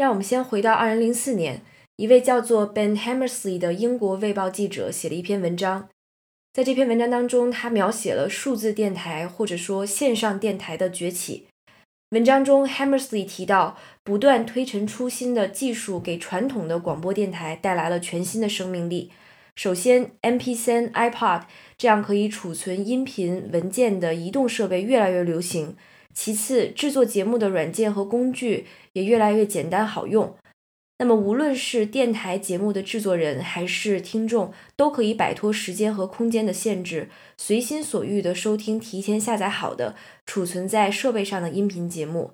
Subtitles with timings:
[0.00, 1.60] 让我们先回到二零零四年，
[1.96, 5.90] 一位叫做 Ben Hammersley 的英国卫报记者写了一篇文章。
[6.54, 11.48] 在这篇文章当中，他描写了数字电台或者说线上电台的崛起。
[12.12, 19.12] 文章中，Hammersley 提到，不断推陈出新的技术给传统的广播电台带来了全新的生命力。
[19.54, 21.42] 首先，MP3、iPod
[21.76, 25.76] 这样可以储存音频文件的移动设备越来越流行。
[26.12, 30.34] 其次，制作节目的软件和工具也越来越简单好用。
[30.98, 39.96] 那么，无论是电台节目的制作人还是听众，都可以摆脱时间和空间的限制，随心所欲地收听提前下载好的、
[40.26, 42.32] 储存在设备上的音频节目。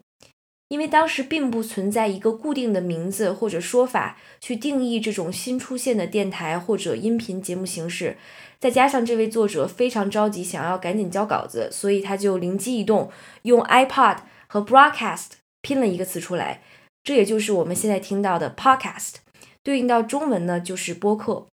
[0.68, 8.16] 因为当时并不存在一个固定的名字或者说法去定义这种新出现的电台或者音频节目形式，
[8.59, 13.10] 再加上这位作者非常着急，想要赶紧交稿子，所以他就灵机一动，
[13.42, 16.62] 用 iPod 和 broadcast 拼了一个词出来。
[17.02, 19.16] 这也就是我们现在听到的 podcast，
[19.62, 21.46] 对应到中文呢就是播客。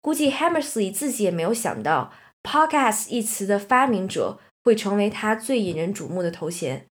[0.00, 6.86] 估计 Hammersley 自己也没有想到，podcast 一词的发明者会成为他最引人瞩目的头衔。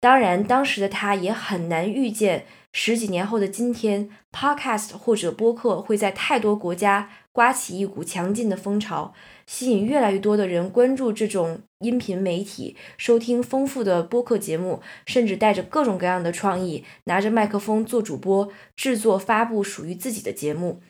[0.00, 9.14] 当然，当时的他也很难预见，十几年后的今天，podcast 或者播客会在太多国家刮起一股强劲的风潮。
[9.46, 20.82] 吸引越来越多的人关注这种音频媒体，收听丰富的播客节目，甚至带着各种各样的创意，拿着麦克风做主播，制作发布属于自己的节目。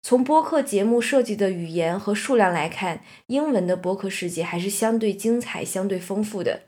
[0.00, 6.62] 从播客节目设计的语言和数量来看，英文的播客世界还是相对精彩、相对丰富的，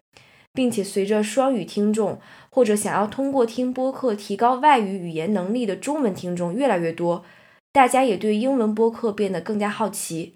[0.52, 7.24] 并且随着双语听众或者想要通过听播客提高外语语言能力的中文听众越来越多，
[7.74, 10.34] 大家也对英文播客变得更加好奇。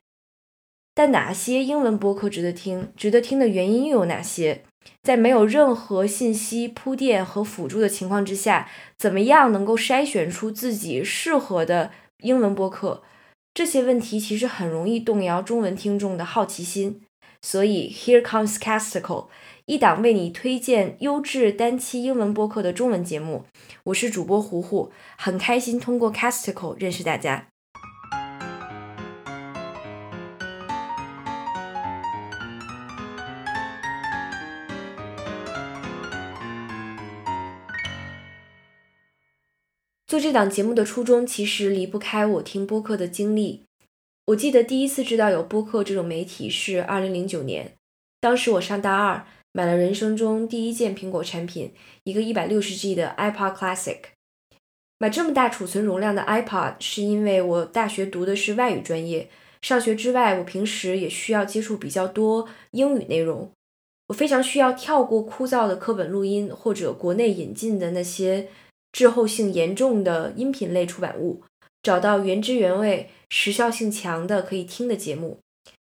[0.92, 2.92] 但哪些英文播客值得听？
[2.96, 4.64] 值得听的原因又有哪些？
[5.04, 13.04] 在没有任何信息铺垫和辅助的情况之下，怎么样能够筛选出自己适合的英文播客？
[13.54, 17.02] 这些问题其实很容易动摇中文听众的好奇心。
[17.40, 19.28] 所以，Here comes Casticle，
[19.68, 23.44] 一档为你推荐优质单期英文播客的中文节目。
[23.84, 27.48] 我是主播糊糊，很开心通过 Casticle 认识大家。
[40.06, 43.66] 做这档节目的初衷，其实离不开我听播客的经历。
[44.28, 47.74] 我记得第一次知道有播客这种媒体是二零零九年，
[48.18, 51.72] 当时我上大二，买了人生中第一件苹果产品，
[52.04, 53.98] 一个一百六十 G 的 iPod Classic。
[54.98, 59.28] 买这么大储存容量的 iPod，是因为我大学读的是外语专业，
[59.62, 63.50] 上学之外，我平时也需要接触比较多英语内容，
[64.08, 68.48] 我非常需要跳过枯燥的课本录音或者国内引进的那些。
[68.90, 71.42] 滞后性严重的音频类出版物，
[71.82, 75.40] 找到原汁原味、时效性强的可以听的节目，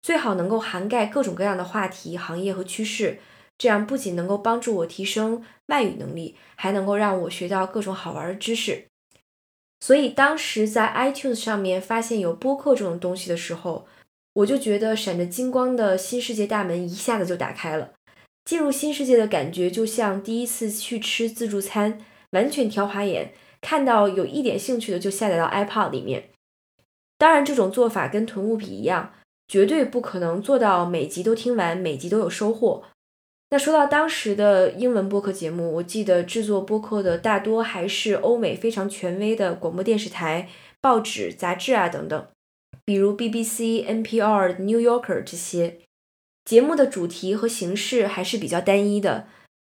[0.01, 3.19] 最好能够涵盖各种各样的话题、行业和趋势。
[3.61, 8.87] 这样不仅能够帮助我提升外语能力，还能够让我学到各种好玩的知识。
[9.79, 13.85] 所以当时在 iTunes 上面发现有播客这种东西的时候，
[14.33, 17.91] 我就觉得闪着金光的新世界大门一下子就打开了。
[18.45, 22.03] 进入新世界的感觉，就像第一次去吃自助餐。
[22.31, 26.29] 完全挑花眼，看到有一点兴趣的就下载到 iPod 里面。
[27.19, 29.13] 当然，这种做法跟囤物品一样，
[29.47, 32.85] 绝对不可能做到每集都听完，每集都有收获。
[33.53, 40.47] 那说到当时的英文播客节目，我记得制作播客的大多还是欧美非常权威的广播电视台、
[40.79, 42.27] 报纸、杂志啊等等，
[42.85, 45.79] 比如 BBC、NPR、New Yorker 这些。
[46.45, 49.27] 节目的主题和形式还是比较单一的。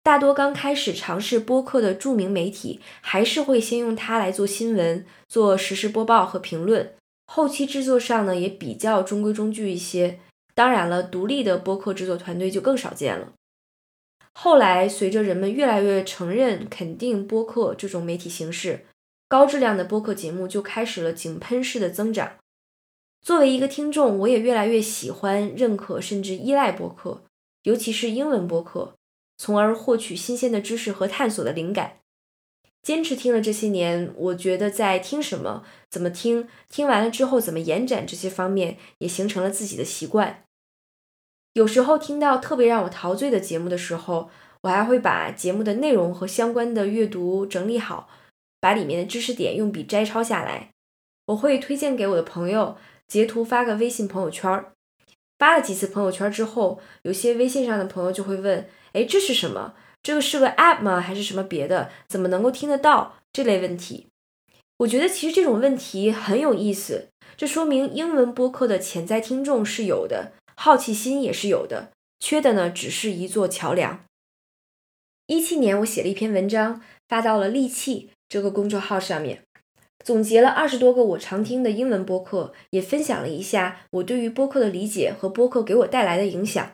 [0.02, 6.94] 大多刚开始尝试播客的著名媒体，还是会先用它来做新闻、做实时播报和评论。
[7.26, 10.18] 后期制作上呢，也比较中规中矩一些。
[10.54, 13.34] 当然了，独立的播客制作团队就更少见了。
[14.38, 18.84] 后来，随着人们越来越承认、肯定播客这种媒体形式，
[19.28, 22.34] 高质量的播客节目就开始了井喷式的增长。
[23.22, 27.22] 作为一个听众，我也越来越喜欢、认可甚至依赖播客，
[27.62, 28.94] 尤其是英文播客。
[29.38, 32.00] 从而获取新鲜的知识和探索的灵感。
[32.82, 40.45] 坚持听了这些年，我觉得在听什么、怎么听、听完了之后怎么延展这些方面，也形成了自己的习惯。
[41.56, 44.28] 有时候听到特别让我陶醉的节目的时候，
[44.60, 48.10] 我还会把节目的内容和相关的阅读整理好，
[48.60, 50.72] 把里面的知识点用笔摘抄下来。
[51.28, 52.76] 我会推荐给我的朋友，
[53.08, 54.66] 截图发个微信朋友圈。
[55.38, 58.68] 发了几次朋友圈之后，有些微信上的朋友就会问。
[58.92, 59.72] 哎，这是什么？
[60.02, 61.00] 这个是个 App 吗？
[61.00, 61.88] 还是什么别的？
[62.06, 63.14] 怎么能够听得到？
[63.32, 64.08] 这类问题，
[64.76, 67.08] 我觉得其实这种问题很有意思。
[67.34, 74.04] 这说明英文播客的潜在听众是有的，好奇心也是有的，缺的呢只是一座桥梁。
[75.26, 79.42] 一七年，我写了一篇文章，发到了利器这个公众号上面，
[80.04, 86.72] 总结了二十多个我常听的英文播客，也分享了一下我对于播客的理解和播客给我带来的影响。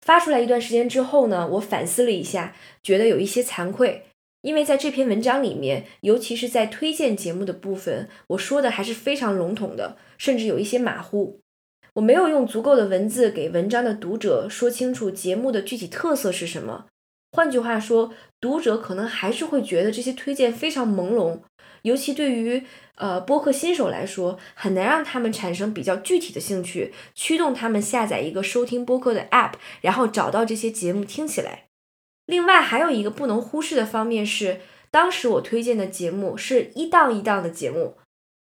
[0.00, 4.06] 发出来一段时间之后呢，我反思了一下，觉得有一些惭愧。
[4.40, 11.41] 因为在这篇文章里面，尤其是在推荐节目的部分，我说的还是非常笼统的，甚至有一些马虎。
[11.94, 16.86] 我没有用足够的文字给文章的读者说清楚节目的具体特色是什么。
[17.32, 21.40] 换句话说，读者可能还是会觉得这些推荐非常朦胧，
[21.82, 22.62] 尤其对于
[22.96, 31.64] 呃播客新手来说，很难让他们产生比较具体的兴趣，驱动他们下载一个收听播客的 App，然后找到这些节目听起来。
[32.26, 34.60] 另外还有一个不能忽视的方面是，
[34.90, 37.96] 当时我推荐的节目是一档一档的节目，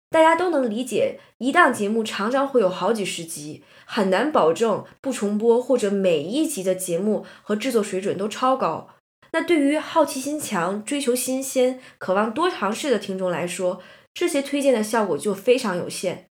[0.09, 8.89] 大家都能理解，一档节目常常会有好几十集，很难保证不重播，或者每一集的节目和制作水准都超高。
[9.33, 13.83] 那对于好奇心强、追求新鲜、渴望多尝试的听众来说，
[14.15, 16.27] 这些推荐的效果就非常有限。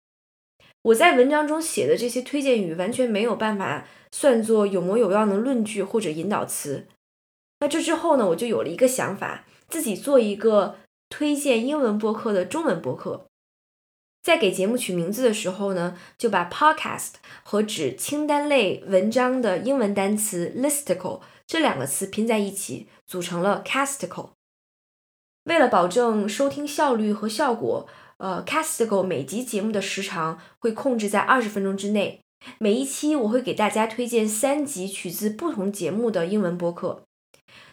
[0.83, 6.87] 我在文章中写的这些推荐语完全没有办法算作有模有样的论据或者引导词。
[7.59, 10.75] 那这之后呢，我就有了一个想法，自己做一个
[11.09, 13.25] 推荐英文播客的中文播客。
[14.23, 24.29] 在给节目取名字的时候呢，就把 podcast 和指清单类文章的英文单词 listicle 这两个词拼在一起，组成了 casticle。
[25.43, 27.85] 为了保证收听效率和效果，
[28.15, 32.21] 呃，casticle 每集节目的时长会控制在二十分钟之内。
[32.59, 37.03] 每一期我会给大家推荐三集取自不同节目的英文播客。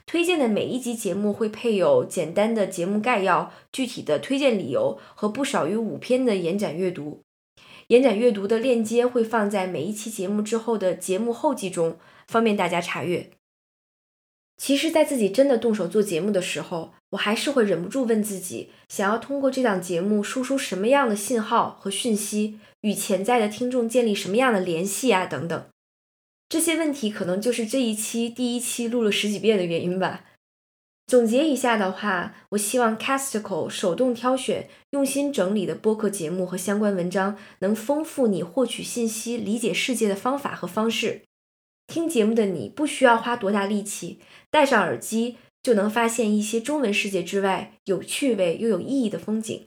[0.06, 7.22] 推荐的每一集节目会配有简单的节目概要、具体的推荐理由和不少于五篇的延展阅读。
[7.88, 13.30] 延展阅读的链接会放在每一期节目之后的节目后记中，方便大家查阅。
[14.56, 25.24] 其实，在自己真的动手做节目的时候，我还是会忍不住问自己：想要通过这档节目输出什么样的信号和讯息，与潜在的听众建立什么样的联系啊？
[25.24, 25.64] 等等。
[26.50, 30.24] 这些问题可能就是这一期第一期录了十几遍的原因吧。
[31.06, 41.22] 总结一下的话，我希望 Casticle 手动挑选、用心整理的播客节目和相关文章，能丰富你获取信息、理解世界的方法和方式。
[41.86, 44.18] 听节目的你不需要花多大力气，
[44.50, 49.66] 戴上耳机就能发现一些中文世界之外有趣味又有意义的风景。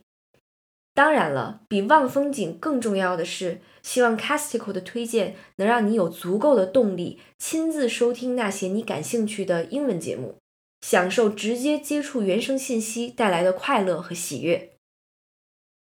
[0.94, 10.38] 当然了，比望风景更重要的是，希望 Casticle 的推荐能让你有足够的动力，亲自收听那些你感兴趣的英文节目，
[10.82, 14.74] 享受直接接触原生信息带来的快乐和喜悦。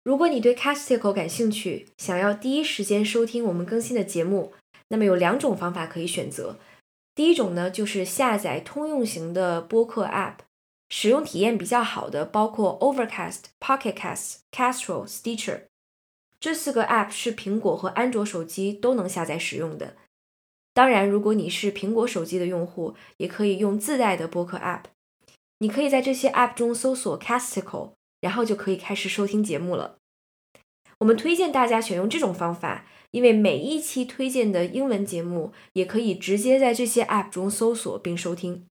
[0.03, 4.53] 如果你对 Casticle 感兴趣，想要第一时间收听我们更新的节目，
[4.87, 6.57] 那么有两种方法可以选择。
[7.13, 10.35] 第一种呢，就是下载通用型的播客 App。
[10.93, 15.61] 使用体验比较好的包括 Overcast、Pocket Cast、Castro、Stitcher，
[16.37, 19.95] 这四个 App 是苹果和安卓手机都能下载使用的。
[20.73, 24.83] 当然，如果你是苹果手机的用户，也可以用自带的播客 App。
[25.59, 29.95] 你可以在这些 App 中搜索 Casticle，然后就可以开始收听节目了。
[30.99, 38.65] 我们推荐大家选用这种方法，因为每一期推荐的英文节目也可以直接在这些 App 中搜索并收听。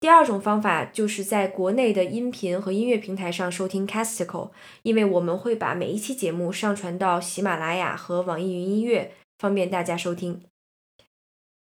[0.00, 4.52] 第二种方法就是在国内的音频和音乐平台上收听 Casticle，
[4.82, 10.42] 因为我们会把每一期节目上传到喜马拉雅和网易云音乐，方便大家收听。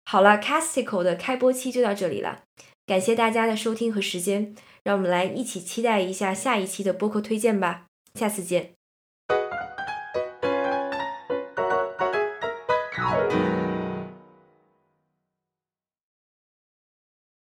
[0.04, 2.44] 好了，Casticle 的开播期就到这里了，
[2.86, 8.75] 感谢大家的收听和时间，让我们来一起期待一下下一期的播客推荐吧，下次见。